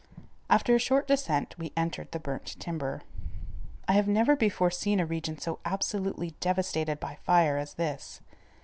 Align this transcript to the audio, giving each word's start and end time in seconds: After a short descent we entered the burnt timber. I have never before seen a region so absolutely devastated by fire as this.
After 0.49 0.73
a 0.73 0.79
short 0.79 1.05
descent 1.07 1.53
we 1.59 1.73
entered 1.77 2.11
the 2.11 2.17
burnt 2.19 2.59
timber. 2.59 3.03
I 3.87 3.93
have 3.93 4.07
never 4.07 4.35
before 4.35 4.71
seen 4.71 4.99
a 4.99 5.05
region 5.05 5.37
so 5.37 5.59
absolutely 5.63 6.31
devastated 6.39 6.99
by 6.99 7.19
fire 7.23 7.57
as 7.59 7.75
this. 7.75 8.19